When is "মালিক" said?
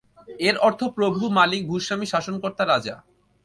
1.29-1.61